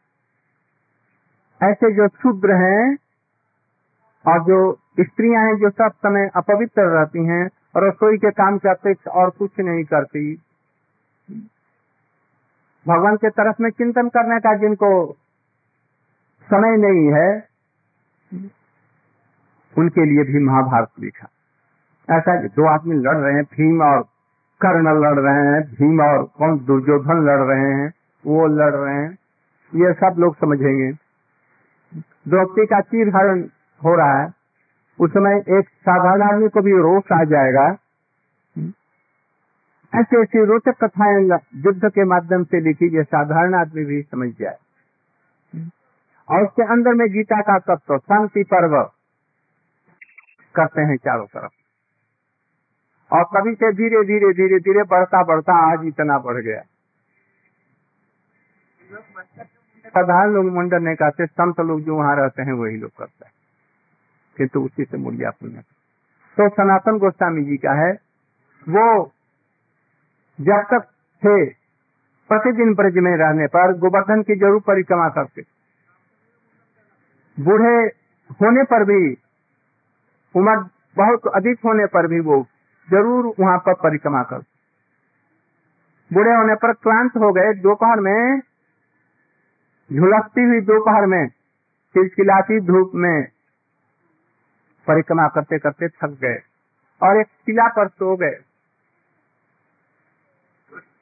ऐसे 1.64 1.94
जो 1.94 2.08
शूद्र 2.08 2.52
हैं 2.52 2.98
और 4.28 4.44
जो 4.44 4.74
स्त्रियाँ 5.00 5.46
हैं 5.46 5.56
जो 5.56 5.70
सब 5.70 5.92
समय 5.96 6.30
अपवित्र 6.36 6.82
रहती 6.82 7.26
हैं 7.26 7.50
और 7.76 7.88
रसोई 7.88 8.18
के 8.18 8.32
काम 8.32 8.58
के 8.58 8.70
अपेक्षा 8.70 9.12
और 9.12 9.30
कुछ 9.30 9.52
नहीं 9.60 9.84
करती। 9.84 10.42
भगवान 12.88 13.16
के 13.16 13.30
तरफ़ 13.30 13.56
में 13.62 13.70
चिंतन 13.70 14.10
करने 14.10 14.40
का 14.40 14.58
जिनको 14.58 15.14
समय 16.44 16.78
नहीं 16.78 17.14
है 17.14 17.53
उनके 19.78 20.06
लिए 20.06 20.24
भी 20.24 20.40
महाभारत 20.40 20.88
लिखा। 21.00 21.28
ऐसा 22.18 22.42
कि 22.42 22.48
दो 22.48 22.68
आदमी 22.68 22.96
लड़ 22.96 23.18
रहे 23.18 23.34
हैं, 23.34 23.44
भीम 23.44 23.82
और 23.82 24.04
कर्ण 24.62 25.02
लड़ 25.02 25.20
रहे 25.20 25.48
हैं, 25.48 25.62
भीम 25.62 26.02
और 26.02 26.24
कौन 26.24 26.66
दुर्योधन 26.66 27.26
लड़ 27.26 27.40
रहे 27.40 27.74
हैं, 27.74 27.94
वो 28.26 28.48
लड़ 28.48 28.76
रहे 28.76 28.96
हैं। 28.96 29.18
ये 29.76 29.94
सब 29.94 30.16
लोग 30.20 30.36
समझेंगे। 30.36 30.92
द्रौपदी 32.28 32.66
का 32.66 32.82
चीर 32.82 33.16
हरण 33.16 33.42
हो 33.84 33.96
रहा 33.96 34.22
है। 34.22 34.34
उस 35.00 35.12
समय 35.14 35.36
एक 35.36 35.70
साधारण 35.70 36.22
आदमी 36.22 36.50
को 36.50 36.62
भी 36.62 36.72
रोष 36.72 37.04
आ 37.12 37.24
जाएगा। 37.24 37.78
ऐसी 39.96 40.22
ऐसी 40.22 40.46
रोचक 40.46 40.84
कथाएँ 40.84 41.28
युद्ध 41.56 41.86
के 41.86 42.04
माध्यम 42.04 42.44
से 42.44 42.60
लिखी 42.62 42.90
जो 42.90 43.04
साधारण 43.04 43.54
आदमी 43.54 43.86
भी 43.86 44.02
समझ 44.02 44.30
जाए। 44.40 44.58
और 46.30 46.44
उसके 46.44 46.64
अंदर 46.64 46.94
में 46.94 47.08
गीता 47.08 47.42
का 47.42 47.58
तत्व, 47.60 47.98
शांति 47.98 48.44
पर्व 48.44 48.84
करते 50.56 50.82
हैं 50.82 50.98
चारों 50.98 51.26
तरफ़। 51.26 51.52
और 53.12 53.24
कभी 53.34 53.54
से 53.54 53.72
धीरे 53.72 54.04
धीरे 54.04 54.32
धीरे 54.34 54.60
धीरे 54.60 54.84
बढ़ता 54.84 55.24
बढ़ता 55.24 55.56
आज 55.72 55.86
इतना 55.88 56.18
बढ़ 56.20 56.42
गया। 56.42 56.62
साधारण 59.86 60.34
लोग 60.34 60.46
मंडल 60.46 60.84
नहीं 60.84 60.96
करते, 60.96 61.26
संत 61.26 61.60
लोग 61.60 61.82
जो 61.82 61.96
वहाँ 61.96 62.16
रहते 62.16 62.42
हैं 62.42 62.54
वही 62.54 62.78
लोग 62.78 62.92
करते 62.98 63.26
हैं। 63.26 63.32
किंतु 64.38 64.62
उसी 64.62 64.84
से 64.84 64.98
मूल्य 64.98 65.30
पुण्य 65.30 65.62
तो 66.38 66.50
सनातन 66.50 66.98
गोस्वामी 66.98 67.44
जी 67.44 67.58
का 67.58 67.74
है, 67.74 67.92
वो 68.68 69.12
जब 70.40 70.64
तक 70.72 70.88
थे, 71.24 71.46
प्रतिदिन 72.30 72.74
ब्रज 72.74 72.98
में 72.98 73.16
रहने 73.18 73.48
पर 73.48 73.74
गोवर्धन 73.78 74.22
की 74.22 74.36
ज़रूर 74.36 74.62
परिक्रमा 74.62 75.10
करते 75.10 75.42
बूढ़े 77.38 77.76
होने 78.42 78.64
पर 78.64 78.84
भी, 78.84 79.14
उम्र 80.36 80.58
बहुत 80.98 81.28
अधिक 81.36 81.60
होने 81.66 81.86
पर 81.86 82.08
भी 82.08 82.20
वो 82.20 82.42
ज़रूर 82.90 83.34
वहाँ 83.40 83.58
पर 83.58 83.74
परिक्रमा 83.74 84.24
कर। 84.24 84.40
बूढ़े 86.12 86.34
होने 86.36 86.56
पर 86.56 86.74
क्लांत 86.74 87.18
हो 87.18 87.32
गए 87.34 87.54
दोपहर 87.54 88.00
में, 88.00 88.40
झुलसती 89.92 90.44
हुई 90.44 90.62
दोपहर 90.62 91.06
में 91.06 91.28
खिलखिलाती 91.96 92.60
धूप 92.62 92.92
में 92.96 93.24
परिक्रमा 94.88 95.28
करते 95.28 95.58
करते 95.60 95.88
थक 95.90 96.18
गए 96.22 96.40
और 97.02 97.20
एक 97.20 97.28
किला 97.46 97.68
पर 97.68 97.88
सो 97.88 98.16
गए। 98.16 98.38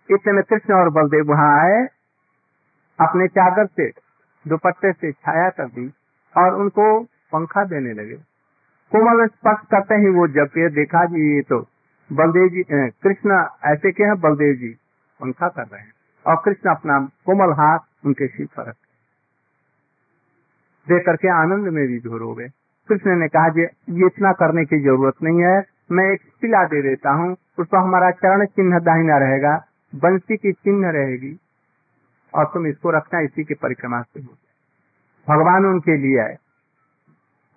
इतने 0.09 0.33
में 0.33 0.43
कृष्ण 0.43 0.73
और 0.73 0.89
बलदेव 0.89 1.25
वहाँ 1.25 1.51
आए, 1.59 1.87
अपने 2.99 3.27
चादर 3.27 3.65
से, 3.65 3.89
दुपट्टे 4.45 4.91
से 4.91 5.11
छाया 5.11 5.49
कर 5.49 5.67
दी। 5.67 5.91
और 6.35 6.55
उनको 6.55 6.85
पंखा 7.33 7.63
देने 7.65 7.93
लगे। 7.93 8.15
कोमल 8.91 9.25
स्पर्श 9.27 9.65
करते 9.71 9.95
ही 9.95 10.09
वो 10.11 10.27
जब 10.29 10.47
के 10.49 10.69
देखा 10.71 11.05
जी 11.07 11.21
ये 11.27 11.41
तो 11.43 11.59
बलदेव 12.09 12.47
जी 12.49 12.63
कृष्ण 13.03 13.43
ऐसे 13.65 13.91
के 13.91 14.03
हैं? 14.03 14.19
बलदेव 14.21 14.53
जी 14.55 14.69
पंखा 15.19 15.47
कर 15.49 15.63
रहे 15.63 15.81
हैं। 15.81 15.93
और 16.25 16.41
कृष्ण 16.45 16.69
अपना 16.69 16.99
कोमल 17.25 17.53
हाथ 17.55 17.79
उनके 18.05 18.27
सिर 18.27 18.47
पर 18.47 18.67
रखे 18.67 18.89
देख 20.87 21.05
करके 21.05 21.27
आनंद 21.31 21.67
में 21.69 21.87
भी 21.87 21.99
झोर 21.99 22.21
हो 22.21 22.33
गए। 22.35 22.47
कृष्ण 22.89 23.15
ने 23.19 23.27
कहा 23.27 23.47
ये 23.57 23.65
इतना 24.05 24.31
करने 24.33 24.65
की 24.65 24.79
ज़रूरत 24.81 25.23
नहीं 25.23 25.43
है, 25.43 25.57
मैं 25.91 26.05
एक 26.11 26.21
सिला 26.21 26.63
दे 26.65 26.81
देता 26.81 27.11
हूँ 27.11 27.35
उस 27.59 27.67
पर 27.67 27.77
हमारा 27.77 28.09
चरण 28.13 28.45
चिन्ह 28.47 28.79
दाहिना 28.81 29.17
रहेगा, 29.17 29.55
बंसी 29.93 30.37
की 30.37 30.51
चिन्ह 30.53 30.89
रहेगी, 30.89 31.37
और 32.33 32.45
तुम 32.45 32.67
इसको 32.67 32.91
रखना 32.91 33.19
इसी 33.19 33.43
की 33.43 33.53
परिक्रमा 33.53 34.01
से 34.01 34.21
हो। 34.21 34.33
भगवान 35.29 35.65
उनके 35.65 35.97
लिए 35.97 36.19
आए। 36.19 36.37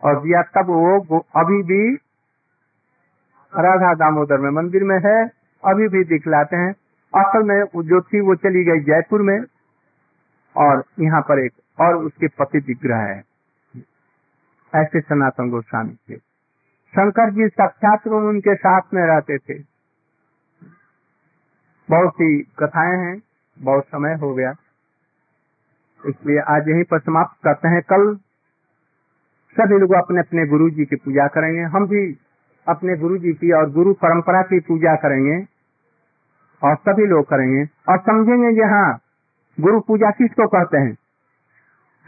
और 0.05 0.21
दिया 0.21 0.43
तब 0.43 0.67
वो 0.67 1.19
अभी 1.37 1.63
भी 1.63 1.95
राधा 3.57 3.95
दामोदर 3.95 4.39
में 4.39 4.51
मंदिर 4.51 4.85
में 4.85 4.99
है, 5.05 5.31
अभी 5.65 5.89
भी 5.89 6.05
दिखलाते 6.05 6.57
हैं। 6.57 6.73
असल 7.15 7.43
में 7.43 7.65
जो 7.65 8.01
थी 8.01 8.21
वो 8.21 8.35
चली 8.35 8.65
गई 8.65 8.81
जयपुर 8.81 9.23
में, 9.23 9.41
और 10.57 10.85
यहाँ 11.01 11.21
पर 11.21 11.39
एक 11.39 11.53
और 11.81 11.97
उसके 11.97 12.29
पति 12.29 12.59
विग्रह 12.59 12.97
है। 12.97 13.25
ऐसे 14.75 15.01
सनातन 15.01 15.51
गोस्वामी 15.51 15.95
थे। 15.95 16.17
शंकर 16.95 17.31
जी 17.31 17.49
साक्षात 17.49 18.07
उनके 18.07 18.55
साथ 18.55 18.81
में 18.95 19.03
रहते 19.03 19.39
थे। 19.39 19.55
बहुत 21.91 22.13
सी 22.15 22.43
कथाएँ 22.43 22.99
हैं, 22.99 23.23
बहुत 23.59 23.85
समय 23.85 24.15
हो 24.15 24.35
गया। 24.35 24.53
इसलिए 26.07 26.39
आज 26.39 26.69
यहीं 26.69 26.85
पर 26.85 26.99
समाप्त 26.99 27.45
करते 27.45 27.69
हैं। 27.69 27.83
कल 27.83 28.17
सभी 29.57 29.79
लोग 29.79 29.93
अपने 29.93 30.21
अपने 30.21 30.47
गुरु 30.47 30.71
जी 30.71 30.85
की 30.85 30.97
पूजा 30.97 31.27
करेंगे। 31.27 31.61
हम 31.61 31.87
भी 31.87 32.19
अपने 32.69 32.97
गुरु 32.97 33.19
जी 33.19 33.33
की 33.33 33.53
और 33.53 33.71
गुरु 33.71 33.93
परंपरा 33.95 34.43
की 34.43 34.61
पूजा 34.61 34.95
करेंगे 34.95 35.47
और 36.63 36.77
सभी 36.77 37.07
लोग 37.07 37.25
करेंगे। 37.25 37.65
और 37.89 37.99
समझेंगे 37.99 38.55
कि 38.55 38.61
हाँ 38.61 38.99
गुरु 39.61 39.81
पूजा 39.81 40.11
किसको 40.11 40.47
कहते 40.47 40.79
हैं? 40.79 40.95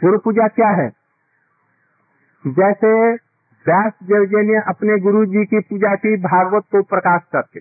गुरु 0.03 0.19
पूजा 0.19 0.47
क्या 0.47 0.69
है? 0.69 0.89
जैसे 2.47 3.13
व्यास 3.67 3.93
देव 4.03 4.25
जी 4.25 4.47
ने 4.47 4.59
अपने 4.59 4.99
गुरु 4.99 5.25
जी 5.25 5.45
की 5.45 5.59
पूजा 5.59 5.95
की 5.95 6.17
भागवत 6.17 6.63
को 6.63 6.83
प्रकाश 6.83 7.21
करके। 7.33 7.59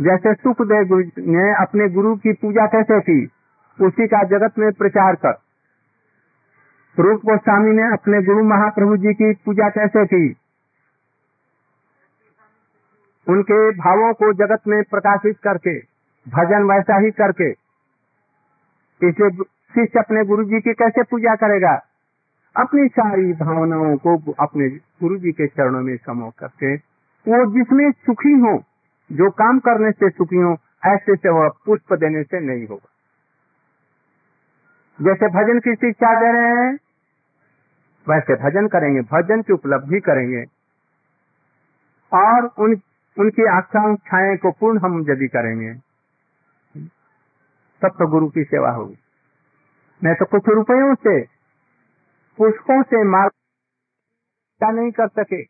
जैसे 0.00 0.34
सुखदेव 0.34 0.84
गुरु 0.84 1.04
ने 1.18 1.62
अपने 1.62 1.88
गुरु 1.88 2.16
की 2.16 2.32
पूजा 2.32 2.66
कैसे 2.66 3.00
की? 3.00 3.28
उसी 3.80 4.06
का 4.06 4.24
जगत 4.24 4.58
में 4.58 4.72
प्रचार 4.72 5.14
कर। 5.14 5.38
रूप 6.98 7.20
गोस्वामी 7.20 7.70
ने 7.70 7.82
अपने 7.82 8.22
गुरु 8.22 8.44
महाप्रभु 8.44 8.96
जी 8.96 9.14
की 9.14 9.32
पूजा 9.32 9.68
कैसे 9.68 10.06
की? 10.06 10.36
उनके 13.28 13.70
भावों 13.70 14.14
को 14.14 14.32
जगत 14.32 14.60
में 14.68 14.82
प्रकाशित 14.82 15.38
करके, 15.38 15.78
भजन 16.30 16.62
वैसा 16.62 16.98
ही 16.98 17.10
करके। 17.10 17.50
इसलिए 19.08 19.30
शिष्य 19.74 19.98
अपने 19.98 20.24
गुरु 20.24 20.44
जी 20.44 20.60
की 20.60 20.72
कैसे 20.72 21.02
पूजा 21.02 21.34
करेगा? 21.34 21.86
अपनी 22.56 22.88
सारी 22.88 23.32
भावनाओं 23.32 23.96
को 23.96 24.32
अपने 24.32 24.68
गुरु 24.68 25.16
जी 25.16 25.32
के 25.32 25.46
चरणों 25.46 25.80
में 25.80 25.96
समो 25.96 26.32
करके। 26.38 26.76
वो 27.28 27.58
जिसमें 27.58 27.90
सुखी 27.90 28.32
हो, 28.32 28.62
जो 29.12 29.30
काम 29.30 29.58
करने 29.58 29.92
से 29.92 30.10
सुखी 30.10 30.36
हो, 30.36 30.56
ऐसे 30.86 31.16
से 31.16 31.28
वह 31.28 31.48
पुष्प 31.66 31.92
देने 31.92 32.22
से 32.22 32.40
नहीं 32.40 32.66
होगा। 32.66 32.92
जैसे 35.02 35.28
भजन 35.28 35.58
की 35.58 35.74
शिक्षा 35.74 36.20
दे 36.20 36.32
रहे 36.32 36.66
हैं, 36.66 36.78
वैसे 38.08 38.34
भजन 38.34 38.68
करेंगे, 38.68 39.00
भजन 39.00 39.42
की 39.42 39.52
उपलब्धि 39.52 40.00
करेंगे। 40.00 40.44
और 42.12 42.46
उन, 42.58 42.80
उनकी 43.18 43.46
आकांक्षाएँ 43.46 44.36
को 44.36 44.50
पूर्ण 44.50 44.78
हम 44.78 45.00
यदि 45.10 45.28
करेंगे, 45.28 45.74
तब 47.82 47.88
तो 47.88 48.06
गुरु 48.06 48.28
की 48.28 48.44
सेवा 48.44 48.70
होगी। 48.70 48.98
नहीं 50.04 50.14
तो 50.14 50.24
कुछ 50.24 50.42
रुपयों 50.48 50.94
से, 50.94 51.22
पुष्पों 52.38 52.82
से 52.82 53.04
मार्ग 53.04 53.30
नहीं 54.74 54.90
कर 54.90 55.08
सके। 55.08 55.42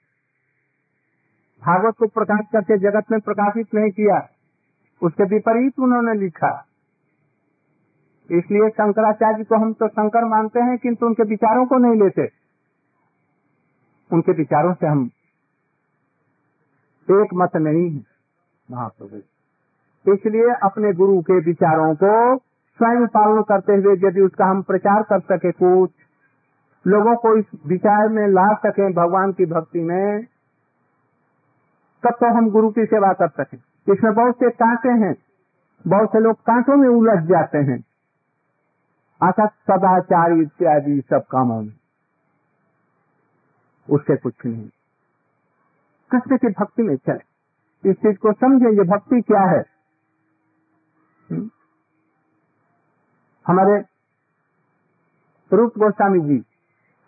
भागवत 1.63 1.95
को 1.95 2.07
प्रकाश 2.07 2.45
करके 2.53 2.79
जगत 2.79 3.05
में 3.11 3.21
प्रकाशित 3.21 3.75
नहीं 3.75 3.91
किया, 3.91 4.29
उसके 5.03 5.25
विपरीत 5.25 5.79
उन्होंने 5.79 6.15
लिखा। 6.15 6.66
इसलिए 8.31 8.69
शंकराचार्य 8.71 9.45
को 9.45 9.57
हम 9.57 9.73
तो 9.73 9.89
शंकर 9.89 10.25
मानते 10.27 10.61
हैं, 10.61 10.77
किंतु 10.79 11.07
उनके 11.07 11.23
विचारों 11.25 11.67
को 11.67 11.79
नहीं 11.79 12.01
लेते। 12.03 12.29
उनके 14.11 14.33
विचारों 14.33 14.73
से 14.75 14.87
हम 14.87 15.05
एक 17.09 17.35
मत 17.35 17.57
नहीं 17.59 17.91
है, 17.91 18.03
महाप्रभु। 18.69 20.13
इसलिए 20.13 20.55
अपने 20.63 20.93
गुरु 20.93 21.21
के 21.23 21.39
विचारों 21.41 21.95
को 21.95 22.15
स्वयं 22.37 23.07
पालन 23.09 23.43
करते 23.43 23.75
हुए 23.75 23.95
यदि 23.99 24.21
उसका 24.21 24.45
हम 24.45 24.63
प्रचार 24.63 25.03
कर 25.03 25.21
सके 25.23 25.51
कुछ, 25.53 25.91
लोगों 26.85 27.15
को 27.17 27.37
इस 27.37 27.45
विचार 27.67 28.09
में 28.09 28.27
ला 28.29 28.47
सके 28.57 28.93
भगवान 28.95 29.33
की 29.33 29.47
भक्ति 29.47 29.81
में, 29.83 30.25
तब 32.03 32.17
तो 32.21 32.35
हम 32.37 32.51
गुरु 32.51 32.71
की 32.71 32.85
सेवा 32.87 33.13
कर 33.13 33.29
सके। 33.31 33.57
इसमें 33.87 34.15
बहुत 34.15 34.35
से 34.35 34.51
कांटे 34.53 34.89
हैं, 35.01 35.15
बहुत 35.85 36.09
से 36.09 36.21
लोग 36.21 36.37
कांटों 36.43 36.77
में 36.77 36.89
उलझ 36.89 37.19
जाते 37.29 37.59
हैं। 37.67 37.79
अर्थात 39.23 39.51
सदाचार 39.51 40.33
इत्यादि 40.33 41.01
सब 41.11 41.23
कामों 41.31 41.63
में 41.63 41.73
उससे 43.91 44.17
कुछ 44.17 44.35
नहीं। 44.47 44.69
कृष्ण 46.11 46.37
की 46.37 46.49
भक्ति 46.49 46.83
में 46.83 46.97
चले। 46.97 47.37
इस 47.91 47.97
चीज़ 47.97 48.17
को 48.17 48.33
समझे, 48.33 48.67
ये 48.67 48.85
भक्ति 48.85 49.21
क्या 49.21 49.41
है? 49.41 49.65
हुँ? 51.31 51.39
हम्म? 51.39 51.51
हमारे 53.47 53.85
रूप 55.53 55.73
गोस्वामी 55.79 56.21
जी, 56.21 56.45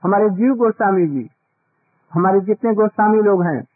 हमारे 0.02 0.30
जीव 0.30 0.54
गोस्वामी 0.54 1.06
जी, 1.06 1.30
हमारे 2.12 2.40
जितने 2.40 2.74
गोस्वामी 2.74 3.22
लोग 3.22 3.42
हैं, 3.42 3.66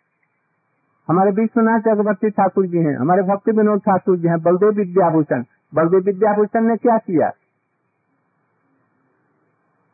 हमारे 1.09 1.31
विश्वनाथ 1.31 1.81
चक्रवर्ती 1.81 2.31
ठाकुर 2.31 2.67
जी 2.67 2.79
हैं, 2.79 2.97
हमारे 2.97 3.23
भक्ति 3.23 3.51
विनोद 3.51 3.81
ठाकुर 3.81 4.17
जी 4.17 4.29
हैं, 4.29 4.43
बलदेव 4.43 4.71
विद्याभूषण। 4.71 5.45
बलदेव 5.75 6.01
विद्याभूषण 6.01 6.63
ने 6.65 6.77
क्या 6.77 6.99
किया? 6.99 7.31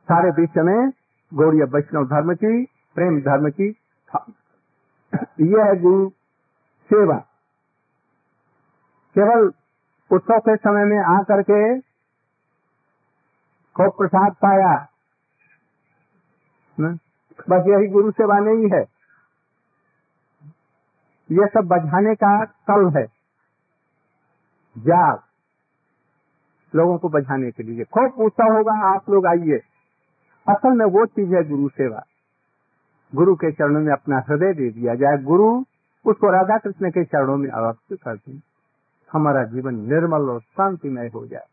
सारे 0.09 0.31
विश्व 0.31 0.63
में 0.63 0.91
गौड़ीय 1.35 1.65
वैष्णव 1.65 2.05
धर्म 2.05 2.35
की, 2.35 2.65
प्रेम 2.95 3.21
धर्म 3.21 3.51
की 3.51 3.77
यह 5.41 5.65
है 5.65 5.81
गुरु 5.81 6.11
सेवा। 6.85 7.19
केवल 9.15 9.53
उत्सव 10.13 10.39
के 10.39 10.57
समय 10.57 10.85
में 10.85 10.99
आकर 10.99 11.43
के 11.43 11.81
खूब 13.77 13.93
प्रसाद 13.99 14.33
पाया। 14.33 14.89
न? 16.81 16.99
बस 17.51 17.65
यही 17.69 17.87
गुरु 17.87 18.11
सेवा 18.11 18.39
नहीं 18.39 18.71
है। 18.71 18.81
ये 21.33 21.47
सब 21.47 21.61
बजाने 21.61 22.15
का 22.15 22.45
कल 22.45 22.99
है। 22.99 23.07
जाग 24.79 25.21
लोगों 26.75 26.99
को 26.99 27.09
बजाने 27.09 27.51
के 27.51 27.63
लिए। 27.63 27.85
खूब 27.85 28.13
उत्सव 28.13 28.53
होगा, 28.53 28.95
आप 28.95 29.11
लोग 29.11 29.27
आइए। 29.27 29.61
असल 30.49 30.73
में 30.73 30.87
वो 30.87 31.07
चीज़ 31.07 31.35
है 31.35 31.49
गुरु 31.49 31.69
सेवा। 31.69 32.03
गुरु 33.15 33.35
के 33.35 33.53
चरणों 33.53 33.81
में 33.81 33.93
अपना 33.93 34.23
हृदय 34.29 34.53
दे 34.53 34.71
दिया 34.71 34.95
जाए। 34.95 35.19
गुरु 35.19 35.65
उसको 36.07 36.31
राधा 36.31 36.59
कृष्ण 36.59 36.91
के 36.91 37.05
चरणों 37.05 37.37
में 37.37 37.51
अवस्थ 37.51 38.03
कर 38.03 38.17
दें। 38.17 38.41
हमारा 39.13 39.45
जीवन 39.45 39.75
निर्मल 39.75 40.21
और 40.21 40.41
शांतिमय 40.41 41.11
हो 41.15 41.27
जाए। 41.27 41.45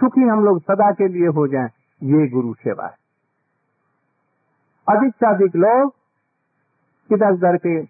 सुखी 0.00 0.20
हम 0.20 0.44
लोग 0.44 0.62
सदा 0.62 0.92
के 0.92 1.08
लिए 1.08 1.26
हो 1.26 1.46
जाए, 1.46 1.68
ये 2.02 2.28
गुरु 2.28 2.54
सेवा 2.54 2.86
है। 2.86 3.02
अधिक 4.88 5.14
से 5.14 5.26
अधिक 5.34 5.56
लोग 5.56 5.94
इधर 7.12 7.32
उधर 7.32 7.56
के 7.56 7.82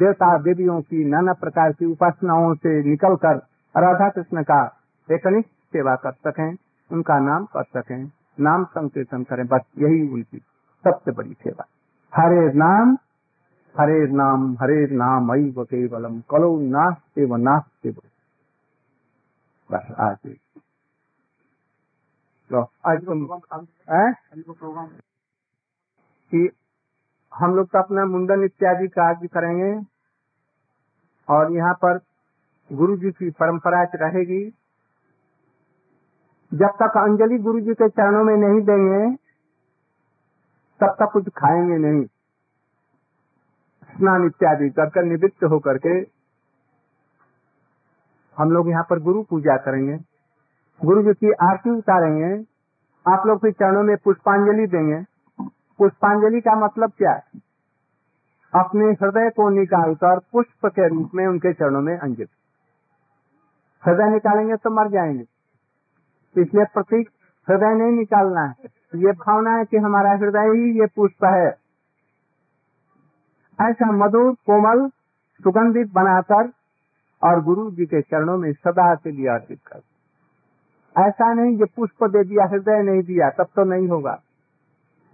देवता 0.00 0.38
देवियों 0.38 0.80
की 0.80 1.04
नाना 1.04 1.32
प्रकार 1.32 1.72
की 1.72 1.84
उपासनाओं 1.84 2.54
से 2.54 2.84
निकलकर 2.84 3.36
राधा 3.76 4.08
कृष्ण 4.08 4.42
का 4.42 4.76
एकनिष्ठ 5.12 5.48
सेवा 5.48 5.94
कर 5.94 6.12
सकें, 6.12 6.56
उनका 6.92 7.18
नाम 7.18 7.44
कर 7.44 7.62
सकें। 7.62 8.12
नाम 8.40 8.64
संकीर्तन 8.66 9.22
करें, 9.24 9.46
बस 9.46 9.62
यही 9.78 10.08
उनकी 10.08 10.38
सबसे 10.84 11.12
बड़ी 11.12 11.32
सेवा। 11.34 11.64
हरे 12.12 12.52
नाम 12.54 12.96
हरे 13.74 14.06
नाम 14.12 14.52
हरे 14.60 14.86
नाम 14.96 15.32
अई 15.32 15.50
केवलम, 15.60 16.20
कलो 16.30 16.58
नास्ते 16.60 17.24
व 17.24 17.36
नास्ते 17.38 17.90
बस 19.70 19.94
आज 20.00 20.16
लो 22.50 22.60
आज 22.86 23.04
कि 26.32 26.48
हम 27.32 27.54
लोग 27.54 27.66
तो 27.68 27.78
अपना 27.78 28.04
मुंडन 28.06 28.42
इत्यादि 28.44 28.88
कार्य 28.90 29.28
करेंगे, 29.28 29.72
और 31.28 31.52
यहाँ 31.52 31.74
पर 31.74 31.98
गुरु 32.70 32.96
जी 32.96 33.10
की 33.12 33.30
परंपरा 33.32 33.82
रहेगी। 33.96 34.42
जब 36.54 36.66
तक 36.66 36.92
अंजलि 36.96 37.38
गुरु 37.38 37.60
जी 37.60 37.74
के 37.74 37.88
चरणों 37.88 38.24
में 38.24 38.36
नहीं 38.36 38.60
देंगे, 38.60 39.16
तब 40.80 40.96
तक 41.00 41.10
कुछ 41.12 41.28
खाएँगे 41.28 41.78
नहीं। 41.78 42.04
स्नान 43.96 44.26
इत्यादि 44.26 44.70
कर 44.70 44.88
कर 44.88 45.02
निवृत्त 45.02 45.44
होकर 45.44 45.78
के 45.78 46.20
हम 48.38 48.50
लोग 48.50 48.68
यहाँ 48.68 48.86
पर 48.90 48.98
गुरु 48.98 49.22
पूजा 49.22 49.56
करेंगे। 49.56 49.96
गुरु 50.84 51.02
जी 51.02 51.12
की 51.12 51.32
आरती 51.32 51.70
उतारेंगे। 51.70 52.44
आप 53.10 53.26
लोग 53.26 53.40
फिर 53.40 53.52
चरणों 53.52 53.82
में 53.82 53.96
पुष्पांजलि 53.96 54.66
देंगे। 54.66 55.04
पुष्पांजलि 55.78 56.40
का 56.40 56.54
मतलब 56.54 56.92
क्या 56.98 57.12
है? 57.12 57.22
अपने 58.54 58.84
हृदय 58.84 59.30
को 59.30 59.48
निकालकर 59.48 60.18
पुष्प 60.18 60.66
के 60.66 60.88
रूप 60.88 61.10
में 61.14 61.26
उनके 61.26 61.52
चरणों 61.52 61.80
में 61.80 61.98
अंजलि 61.98 62.26
हृदय 63.86 64.10
निकालेंगे 64.10 64.56
तो 64.56 64.70
मर 64.70 64.88
जाएँगे। 64.88 65.39
इसलिए 66.38 66.64
प्रतीक 66.64 67.08
हृदय 67.50 67.74
नहीं 67.74 67.92
निकालना 67.92 68.40
है। 68.40 68.54
ये 68.94 69.12
भावना 69.12 69.50
है 69.50 69.64
कि 69.64 69.76
हमारा 69.76 70.10
हृदय 70.10 70.38
ही 70.38 70.80
ये 70.80 70.86
पुष्प 70.86 71.24
है। 71.24 71.48
ऐसा 73.60 73.92
मधुर, 73.92 74.32
कोमल, 74.32 74.88
सुगंधित 75.44 75.92
बनाकर 75.92 76.52
और 77.22 77.42
गुरु 77.42 77.70
जी 77.70 77.86
के 77.86 78.02
चरणों 78.02 78.38
में 78.38 78.52
सदा 78.52 78.94
के 78.94 79.10
लिए 79.10 79.28
अर्पित 79.28 79.60
कर। 79.66 79.80
ऐसा 80.98 81.34
नहीं 81.34 81.58
कि 81.58 81.64
पुष्प 81.64 82.04
दे 82.04 82.24
दिया, 82.24 82.44
हृदय 82.44 82.82
नहीं 82.82 83.02
दिया, 83.02 83.30
तब 83.30 83.44
तो 83.44 83.64
नहीं 83.64 83.88
होगा। 83.88 84.22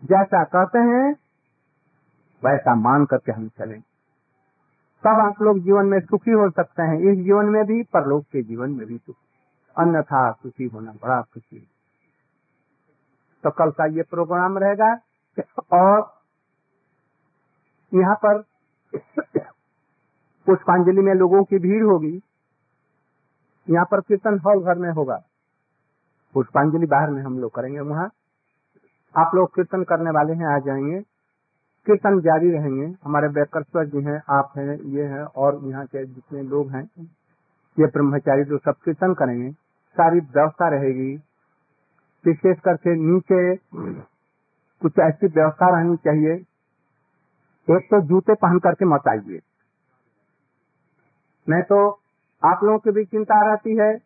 जैसा 0.04 0.44
कहते 0.44 0.78
हैं, 0.78 1.16
वैसा 2.44 2.74
मान 2.74 3.04
करके 3.04 3.32
हम 3.32 3.48
चलें। 3.48 3.80
तब 5.04 5.20
आप 5.20 5.42
लोग 5.42 5.58
जीवन 5.58 5.86
में 5.86 6.00
सुखी 6.00 6.30
हो 6.30 6.50
सकते 6.50 6.82
हैं। 6.82 6.98
इस 6.98 7.24
जीवन 7.24 7.44
में 7.44 7.64
भी, 7.64 7.82
परलोक 7.82 8.24
के 8.24 8.42
जीवन 8.42 8.70
में 8.70 8.86
भी 8.86 8.96
सुखी। 8.98 9.25
अन्यथा 9.78 10.32
सुखी 10.32 10.64
होना 10.64 10.92
बड़ा 10.92 11.20
खुशी। 11.22 11.68
तो 13.44 13.50
कल 13.50 13.70
का 13.70 13.86
ये 13.86 14.02
प्रोग्राम 14.02 14.58
रहेगा 14.58 14.98
और 15.72 16.14
यहाँ 17.94 18.14
पर 18.14 18.44
पुष्पांजलि 20.46 21.00
में 21.00 21.14
लोगों 21.14 21.44
की 21.44 21.58
भीड़ 21.58 21.84
होगी। 21.84 22.22
यहाँ 23.70 23.84
पर 23.84 24.00
कीर्तन 24.00 24.38
हॉल 24.38 24.64
घर 24.64 24.74
में 24.74 24.90
होगा। 24.90 25.22
पुष्पांजलि 26.34 26.86
बाहर 26.86 27.10
में 27.10 27.22
हम 27.22 27.38
लोग 27.38 27.54
करेंगे 27.54 27.80
वहाँ। 27.80 28.10
आप 29.16 29.30
लोग 29.34 29.54
कीर्तन 29.54 29.84
करने 29.84 30.10
वाले 30.10 30.32
हैं, 30.32 30.46
आ 30.46 30.58
जाएँगे 30.58 31.00
कीर्तन 31.86 32.20
जारी 32.20 32.50
रहेंगे। 32.50 32.94
हमारे 33.04 33.28
वैकर्श्वर 33.28 33.86
जी 33.86 34.02
हैं, 34.02 34.22
आप 34.30 34.52
हैं, 34.56 34.78
ये 34.78 35.04
हैं 35.04 35.22
और 35.22 35.60
यहाँ 35.64 35.86
के 35.86 36.06
जितने 36.06 36.42
लोग 36.42 36.70
हैं, 36.70 36.90
ये 37.78 37.86
ब्रह्मचारी 37.86 38.44
जो 38.44 38.58
सब 38.58 38.74
कीर्तन 38.84 39.14
करेंगे। 39.14 39.65
सारी 39.96 40.20
व्यवस्था 40.20 40.68
रहेगी। 40.68 41.14
विशेष 42.24 42.58
करके 42.60 42.94
नीचे 42.94 43.56
कुछ 44.82 44.98
ऐसी 44.98 45.26
व्यवस्था 45.26 45.68
रहनी 45.76 45.96
चाहिए। 45.96 46.34
एक 47.68 47.86
तो 47.90 48.00
जूते 48.00 48.34
पहन 48.34 48.58
करके 48.58 48.84
मत 48.84 49.08
आइए। 49.08 49.40
नहीं 51.48 51.62
तो 51.62 51.78
आप 52.44 52.64
लोगों 52.64 52.78
की 52.78 52.90
भी 52.90 53.04
चिंता 53.04 53.40
रहती 53.50 53.76
है 53.76 53.98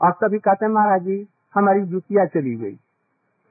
और 0.00 0.12
कभी 0.12 0.38
कहते 0.38 0.64
हैं, 0.64 0.72
महाराज 0.72 1.02
जी, 1.02 1.28
हमारी 1.54 1.80
जूतियाँ 1.80 2.26
चली 2.26 2.54
गई। 2.56 2.78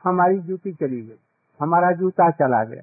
हमारी 0.04 0.40
जूती 0.40 0.74
चली 0.74 1.02
गई। 1.02 1.20
हमारा 1.62 1.92
जूता 1.92 2.30
चला 2.32 2.64
गया। 2.64 2.82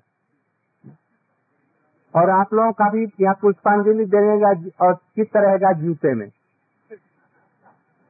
और 2.15 2.31
आप 2.31 2.55
लोगों 2.55 2.73
का 2.73 2.91
भी 2.91 3.05
यहाँ 3.21 3.35
पुष्पांजलि 3.43 4.05
देगा 4.05 4.51
और 4.87 4.95
चित्त 4.95 5.37
रहेगा 5.37 5.73
जूते 5.73 6.15
में? 6.15 6.27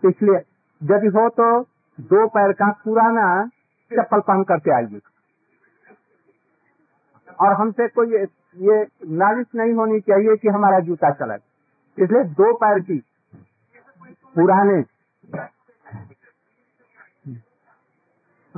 इसलिए 0.04 0.55
यदि 0.90 1.06
हो 1.06 1.28
तो 1.28 1.62
दो 2.00 2.28
पैर 2.28 2.52
का 2.52 2.70
पुराना 2.72 3.46
चप्पल 3.92 4.20
पहन 4.20 4.42
करके 4.42 4.70
आइए। 4.74 5.00
और 7.40 7.52
हमसे 7.52 7.88
कोई 7.88 8.12
ये, 8.12 8.22
ये 8.56 8.86
नालिश 9.04 9.46
नहीं 9.54 9.72
होनी 9.72 10.00
चाहिए 10.00 10.36
कि 10.36 10.48
हमारा 10.48 10.80
जूता 10.80 11.10
चला। 11.10 11.34
इसलिए 11.98 12.24
दो 12.24 12.54
पैर 12.56 12.78
की 12.78 12.98
पुराने। 14.34 14.84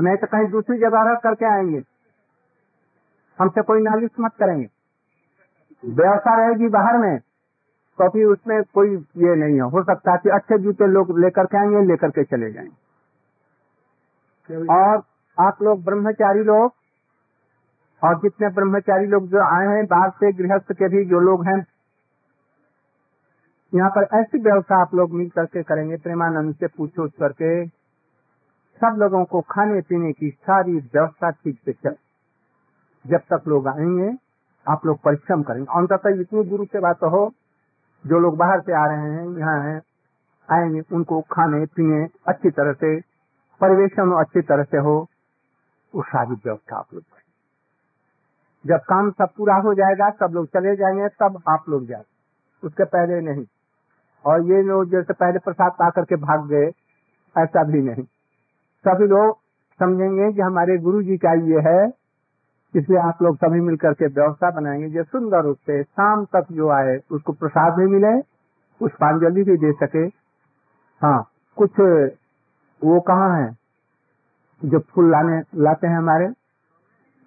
नहीं 0.02 0.16
तो 0.16 0.26
कहीं 0.26 0.46
दूसरी 0.46 0.78
जगह 0.78 1.12
रख 1.12 1.22
करके 1.22 1.46
आएँगे। 1.46 1.82
हमसे 3.40 3.62
कोई 3.62 3.82
नालिश 3.82 4.10
मत 4.20 4.32
करेंगे। 4.34 4.68
व्यवस्था 5.84 6.46
रहेगी 6.46 6.68
बाहर 6.68 6.98
में। 6.98 7.20
तो 7.98 8.08
फिर 8.08 8.26
उसमें 8.26 8.62
कोई 8.74 8.90
ये 9.18 9.34
नहीं 9.36 9.54
है। 9.54 9.68
हो 9.70 9.82
सकता 9.82 10.12
है 10.12 10.18
कि 10.18 10.28
अच्छे 10.30 10.58
जूते 10.58 10.86
लोग 10.86 11.18
लेकर 11.18 11.46
के 11.46 11.56
आएँगे 11.58 11.80
लेकर 11.86 12.10
के 12.10 12.24
चले 12.24 12.50
जाएँगे 12.52 12.76
और 14.74 15.02
आप 15.38 15.62
लोग 15.62 15.82
ब्रह्मचारी 15.84 16.42
लोग 16.42 16.72
और 18.02 18.14
जितने 18.18 18.48
ब्रह्मचारी 18.48 19.06
लोग 19.06 19.26
जो 19.28 19.40
आए 19.46 19.66
हैं 19.66 19.86
बाहर 19.86 20.10
से 20.10 20.32
गृहस्थ 20.32 20.72
के 20.72 20.88
भी 20.88 21.04
जो 21.04 21.20
लोग 21.20 21.44
हैं 21.46 21.58
यहाँ 23.72 23.90
पर 23.90 24.06
ऐसी 24.14 24.38
व्यवस्था 24.38 24.76
आप 24.82 24.94
लोग 24.94 25.14
मिल 25.14 25.28
करके 25.28 25.62
करेंगे। 25.62 25.96
प्रेमानंद 25.96 26.54
से 26.54 26.66
पूछो 26.66 27.06
करके 27.18 27.66
सब 28.80 28.96
लोगों 28.98 29.24
को 29.24 29.40
खाने 29.50 29.80
पीने 29.80 30.12
की 30.12 30.30
सारी 30.30 30.72
व्यवस्था 30.72 31.30
ठीक 31.30 31.58
से 31.64 31.72
चल। 31.72 31.94
जब 33.04 33.20
तक 33.32 33.48
लोग 33.48 33.68
आएँगे 33.68 34.10
आप 34.66 34.86
लोग 34.86 34.98
परिश्रम 35.00 35.42
करेंगे। 35.42 35.66
अंततः 35.70 36.20
इतनी 36.20 36.44
गुरु 36.44 36.64
से 36.64 36.80
बात 36.80 37.02
हो 37.04 37.26
जो 38.06 38.18
लोग 38.18 38.36
बाहर 38.36 38.60
से 38.60 38.72
आ 38.72 38.86
रहे 38.86 39.12
हैं, 39.12 39.38
यहाँ 39.38 39.62
हैं, 39.62 39.82
आएँगे, 40.50 40.82
उनको 40.92 41.20
खाने 41.20 41.66
पीने 41.66 42.08
अच्छी 42.28 42.50
तरह 42.50 42.72
से, 42.72 43.00
परिवेशन 43.60 44.12
अच्छी 44.12 44.40
तरह 44.40 44.62
से 44.62 44.78
हो 44.78 45.08
वो 45.94 46.02
सारी 46.02 46.34
व्यवस्था 46.34 46.76
आप 46.76 46.86
लोग 46.94 47.02
जब 48.66 48.76
काम 48.76 49.10
सब 49.10 49.28
पूरा 49.36 49.54
हो 49.54 49.74
जाएगा, 49.74 50.10
सब 50.10 50.32
लोग 50.32 50.46
चले 50.46 50.76
जाएँगे, 50.76 51.08
तब 51.08 51.42
आप 51.48 51.64
लोग 51.68 51.86
जाए। 51.86 52.02
उसके 52.64 52.84
पहले 52.84 53.20
नहीं। 53.20 53.46
और 54.24 54.42
ये 54.42 54.62
लोग 54.62 54.90
जैसे 54.90 55.12
पहले 55.12 55.38
प्रसाद 55.38 55.72
पा 55.72 55.90
करके 55.90 56.16
भाग 56.16 56.46
गए, 56.46 56.66
ऐसा 57.38 57.64
भी 57.64 57.82
नहीं। 57.82 58.04
सभी 58.86 59.06
लोग 59.06 59.38
समझेंगे 59.78 60.32
कि 60.32 60.40
हमारे 60.40 60.78
गुरु 60.78 61.02
जी 61.02 61.16
का 61.16 61.32
ये 61.32 61.60
है 61.60 61.92
इसलिए 62.74 62.98
आप 62.98 63.22
लोग 63.22 63.36
सभी 63.36 63.60
मिलकर 63.60 63.92
के 63.92 64.06
व्यवस्था 64.08 64.50
बनाएँगे। 64.50 64.88
जो 64.90 65.02
सुंदर 65.04 65.42
रूप 65.44 65.56
से 65.66 65.82
शाम 65.82 66.24
तक 66.26 66.46
जो 66.52 66.68
आए 66.70 66.96
उसको 67.10 67.32
प्रसाद 67.34 67.74
भी 67.74 67.86
मिले 67.86 68.20
पुष्पांजलि 68.80 69.42
भी 69.44 69.56
दे 69.56 69.72
सके। 69.76 70.04
हाँ 71.02 71.20
कुछ 71.56 71.80
वो 72.82 73.00
कहाँ 73.02 73.30
है? 73.36 73.56
जो 74.62 74.78
फूल 74.90 75.10
लाने 75.10 75.38
लाते 75.56 75.86
हैं 75.86 75.96
हमारे 75.96 76.26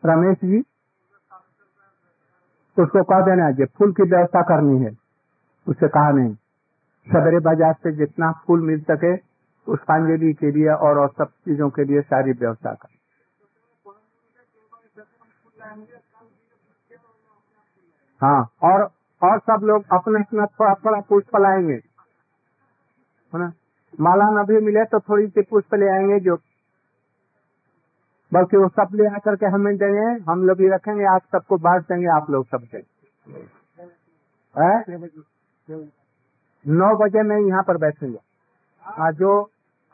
रमेश 0.03 0.37
जी। 0.43 0.59
उसको 2.77 3.03
कह 3.03 3.25
देना 3.25 3.45
है 3.47 3.65
फूल 3.67 3.91
की 3.93 4.03
व्यवस्था 4.05 4.41
करनी 4.49 4.83
है। 4.83 4.91
उससे 5.67 5.87
कहा 5.89 6.11
नहीं 6.11 6.33
सदरे 7.07 7.39
बाज़ार 7.39 7.73
से 7.73 7.91
जितना 7.95 8.31
फूल 8.47 8.61
मिल 8.61 8.79
सके 8.81 9.15
पुष्पांजलि 9.67 10.33
के 10.33 10.51
लिए 10.51 10.69
और, 10.69 10.97
और 10.97 11.09
सब 11.09 11.27
चीज़ों 11.27 11.69
के 11.69 11.83
लिए 11.83 12.01
सारी 12.03 12.31
व्यवस्था 12.31 12.73
कर। 12.73 12.89
हाँ 18.21 18.41
और 18.63 18.83
और 19.21 19.39
सब 19.39 19.59
लोग 19.63 19.83
अपने 19.91 20.19
अपना 20.19 20.45
थोड़ा 20.45 20.73
थोड़ा 20.73 20.99
पुष्प 21.01 21.35
लाएँगे। 21.35 21.73
है 23.33 23.39
ना? 23.39 23.51
माला 23.99 24.25
न 24.31 24.45
भी 24.45 24.57
मिले 24.65 24.83
तो 24.85 24.99
थोड़ी 24.99 25.27
सी 25.27 25.41
पुष्प 25.41 25.73
ले 25.75 25.87
आएँगे 25.89 26.19
जो, 26.19 26.35
बल्कि 28.31 28.57
वो 28.57 28.67
सब 28.69 28.95
ले 28.95 29.07
आकर 29.07 29.35
के 29.35 29.45
हमें 29.45 29.75
देंगे, 29.77 30.31
हम 30.31 30.43
लोग 30.47 30.57
भी 30.57 30.69
रखेंगे, 30.69 31.05
आप 31.05 31.21
सबको 31.31 31.57
बांट 31.57 31.83
देंगे, 31.83 32.07
आप 32.07 32.29
लोग 32.29 32.45
सबसे। 32.47 32.77
नौ 36.67 36.95
बजे 36.97 37.21
में 37.23 37.37
यहाँ 37.37 37.63
पर 37.63 37.77
बैठेंगे। 37.77 38.19
जो 39.13 39.51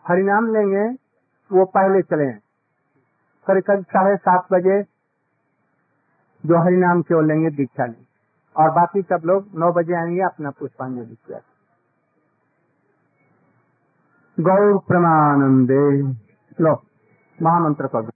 हरिनाम 0.08 0.54
लेंगे, 0.54 0.86
वो 1.52 1.66
पहले 1.66 2.02
चले 2.02 2.47
करीब 3.48 3.64
करीब 3.64 3.84
साढ़े 3.84 4.18
सात 4.18 4.48
बजे 4.52 4.84
जो 6.46 6.64
हरिनाम 6.64 7.02
के 7.02 7.28
लेंगे 7.28 7.50
दीक्षा 7.50 7.86
लेंगे 7.86 8.08
और 8.58 8.72
बाकी 8.72 9.02
सब 9.02 9.22
लोग 9.26 9.48
नौ 9.56 9.72
बजे 9.72 9.94
आएँगे 9.94 10.22
अपना 10.22 10.50
पुष्पांजलि 10.50 11.16
किया। 11.16 11.40
गौर 14.40 14.78
प्रमानंदे। 14.78 16.02
लो, 16.64 16.84
महामंत्र 17.42 17.88
कर 17.88 18.10